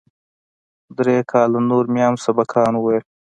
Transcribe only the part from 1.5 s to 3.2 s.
نور مې هم سبقان وويل.